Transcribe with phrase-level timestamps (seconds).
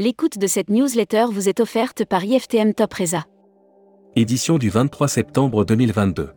[0.00, 3.24] L'écoute de cette newsletter vous est offerte par IFTM Top Reza.
[4.14, 6.30] Édition du 23 septembre 2022.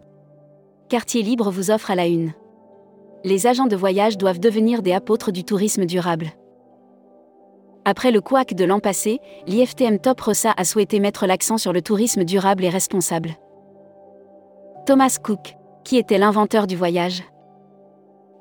[0.89, 2.33] Quartier Libre vous offre à la une.
[3.23, 6.31] Les agents de voyage doivent devenir des apôtres du tourisme durable.
[7.85, 11.83] Après le couac de l'an passé, l'IFTM Top Rossa a souhaité mettre l'accent sur le
[11.83, 13.35] tourisme durable et responsable.
[14.87, 17.21] Thomas Cook, qui était l'inventeur du voyage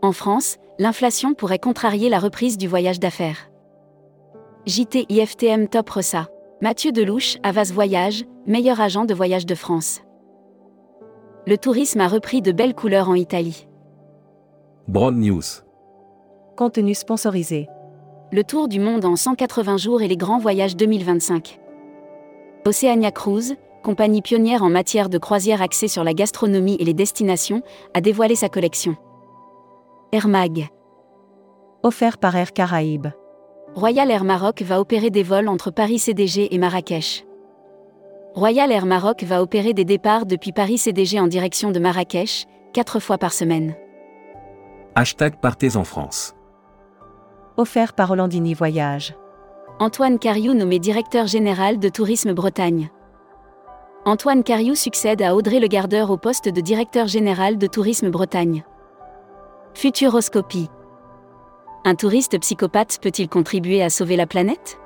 [0.00, 3.49] En France, l'inflation pourrait contrarier la reprise du voyage d'affaires.
[4.66, 6.28] JT IFTM Top Ressa.
[6.60, 10.02] Mathieu Delouche, Avas Voyage, meilleur agent de voyage de France.
[11.46, 13.66] Le tourisme a repris de belles couleurs en Italie.
[14.86, 15.40] Broad News.
[16.58, 17.68] Contenu sponsorisé.
[18.32, 21.58] Le tour du monde en 180 jours et les grands voyages 2025.
[22.66, 27.62] Oceania Cruise, compagnie pionnière en matière de croisière axée sur la gastronomie et les destinations,
[27.94, 28.94] a dévoilé sa collection.
[30.12, 30.68] Air Mag.
[31.82, 33.08] Offert par Air Caraïbes.
[33.76, 37.24] Royal Air Maroc va opérer des vols entre Paris CDG et Marrakech.
[38.34, 42.98] Royal Air Maroc va opérer des départs depuis Paris CDG en direction de Marrakech, quatre
[42.98, 43.76] fois par semaine.
[44.96, 46.34] Hashtag Partez en France.
[47.56, 49.14] Offert par Hollandini Voyage.
[49.78, 52.90] Antoine Cariou nommé directeur général de Tourisme Bretagne.
[54.04, 58.64] Antoine Cariou succède à Audrey Le Gardeur au poste de directeur général de Tourisme Bretagne.
[59.74, 60.68] Futuroscopie.
[61.82, 64.78] Un touriste psychopathe peut-il contribuer à sauver la planète?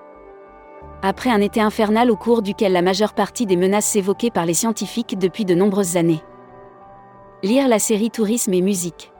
[1.03, 4.55] Après un été infernal au cours duquel la majeure partie des menaces s'évoquaient par les
[4.55, 6.23] scientifiques depuis de nombreuses années.
[7.43, 9.13] Lire la série Tourisme et musique.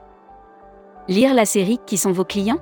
[1.09, 2.59] Lire la série Qui sont vos clients?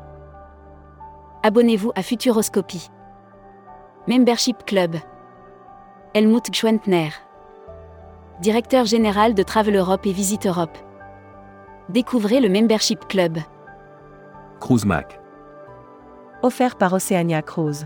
[1.44, 2.90] Abonnez-vous à Futuroscopie.
[4.08, 4.96] Membership Club.
[6.16, 7.10] Helmut Schwentner.
[8.42, 10.76] Directeur général de Travel Europe et Visite Europe.
[11.90, 13.38] Découvrez le Membership Club.
[14.64, 15.20] Cruise Mac.
[16.42, 17.86] Offert par Oceania Cruise.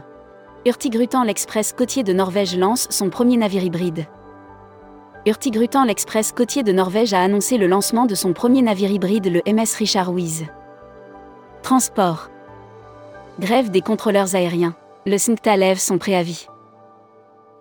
[0.64, 4.06] Hurtigruten l'Express côtier de Norvège lance son premier navire hybride.
[5.26, 9.42] Hurtigruten l'Express côtier de Norvège a annoncé le lancement de son premier navire hybride, le
[9.52, 10.44] MS Richard Wyss.
[11.64, 12.30] Transport.
[13.40, 14.76] Grève des contrôleurs aériens.
[15.08, 16.46] Le SNCTA lève son préavis.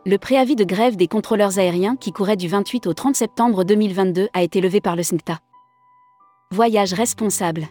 [0.05, 4.29] Le préavis de grève des contrôleurs aériens qui courait du 28 au 30 septembre 2022
[4.35, 5.39] a été levé par le SNCTA.
[6.51, 7.69] Voyage responsable.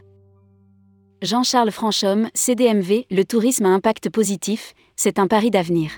[1.25, 5.89] Jean-Charles Franchomme, CDMV, le tourisme à impact positif, c'est un pari d'avenir.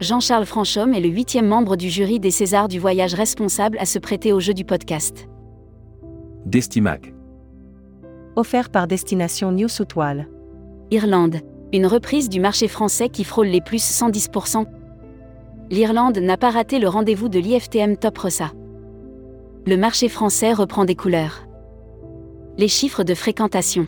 [0.00, 3.98] Jean-Charles Franchomme est le huitième membre du jury des Césars du voyage responsable à se
[3.98, 5.28] prêter au jeu du podcast.
[6.46, 7.12] Destimac.
[8.34, 10.26] Offert par Destination New South Wales.
[10.90, 11.40] Irlande.
[11.74, 14.64] Une reprise du marché français qui frôle les plus 110%.
[15.68, 18.52] L'Irlande n'a pas raté le rendez-vous de l'IFTM Top Rossa.
[19.66, 21.46] Le marché français reprend des couleurs.
[22.56, 23.86] Les chiffres de fréquentation.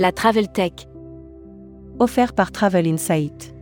[0.00, 0.72] La Travel Tech.
[1.98, 3.54] Offert par Travel Insight.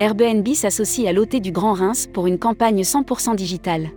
[0.00, 3.90] Airbnb s'associe à l'OT du Grand Reims pour une campagne 100% digitale.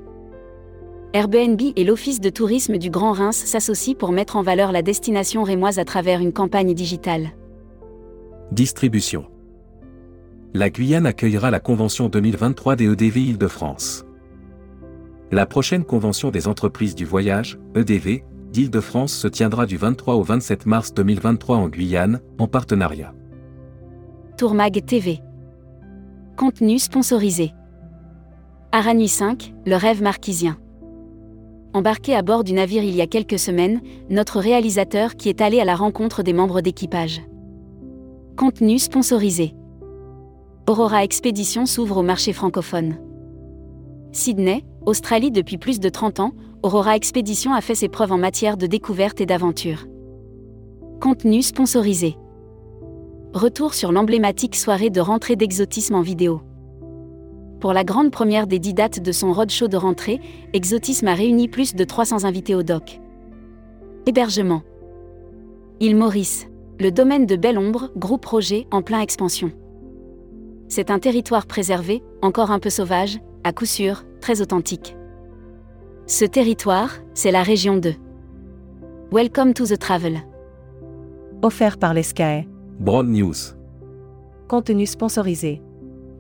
[1.14, 5.44] Airbnb et l'Office de tourisme du Grand Reims s'associent pour mettre en valeur la destination
[5.44, 7.30] rémoise à travers une campagne digitale.
[8.52, 9.28] Distribution.
[10.54, 14.06] La Guyane accueillera la convention 2023 des EDV Île-de-France.
[15.32, 18.26] La prochaine convention des entreprises du voyage, EDV,
[18.58, 23.14] d'Île-de-France se tiendra du 23 au 27 mars 2023 en Guyane, en partenariat.
[24.36, 25.20] Tourmag TV.
[26.36, 27.52] Contenu sponsorisé.
[28.72, 30.58] Aranui 5, le rêve marquisien.
[31.76, 33.80] Embarqué à bord du navire il y a quelques semaines,
[34.10, 37.22] notre réalisateur qui est allé à la rencontre des membres d'équipage.
[38.38, 39.54] Contenu sponsorisé.
[40.68, 42.96] Aurora Expédition s'ouvre au marché francophone.
[44.14, 46.32] Sydney, Australie depuis plus de 30 ans,
[46.64, 49.86] Aurora Expédition a fait ses preuves en matière de découverte et d'aventure.
[51.02, 52.16] Contenu sponsorisé.
[53.34, 56.40] Retour sur l'emblématique soirée de rentrée d'exotisme en vidéo.
[57.60, 60.22] Pour la grande première des dix dates de son roadshow de rentrée,
[60.54, 63.02] Exotisme a réuni plus de 300 invités au doc.
[64.06, 64.62] Hébergement.
[65.82, 66.48] Île Maurice.
[66.80, 69.52] Le domaine de Belle-Ombre, gros projet en plein expansion.
[70.70, 74.96] C'est un territoire préservé, encore un peu sauvage, à coup sûr, très authentique.
[76.06, 77.94] Ce territoire, c'est la région de.
[79.12, 80.20] Welcome to the travel.
[81.42, 82.46] Offert par l'ESCAE.
[82.80, 83.36] Broad News.
[84.48, 85.62] Contenu sponsorisé.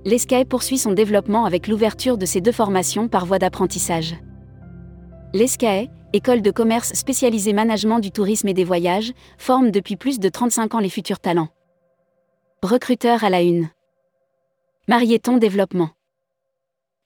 [0.05, 4.15] L'ESCAE poursuit son développement avec l'ouverture de ses deux formations par voie d'apprentissage.
[5.33, 10.29] L'ESCAE, école de commerce spécialisée management du tourisme et des voyages, forme depuis plus de
[10.29, 11.49] 35 ans les futurs talents.
[12.63, 13.69] Recruteur à la une.
[14.87, 15.89] Marieton Développement.